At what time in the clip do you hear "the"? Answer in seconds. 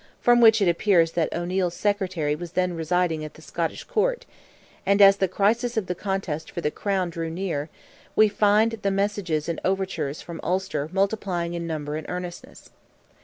3.35-3.41, 5.17-5.27, 5.85-5.93, 6.59-6.71, 8.81-8.89